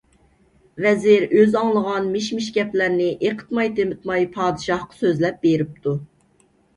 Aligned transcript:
ۋەزىر 0.83 1.25
ئۆزى 1.25 1.57
ئاڭلىغان 1.59 2.07
مىش-مىش 2.13 2.47
گەپلەرنى 2.55 3.09
ئېقىتماي-تېمىتماي 3.11 4.25
پادىشاھقا 4.39 4.97
سۆزلەپ 5.03 5.37
بېرىپتۇ. 5.45 5.95